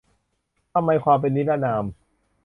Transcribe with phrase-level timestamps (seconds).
[0.73, 1.85] ทำไม ความเป็นนิรนาม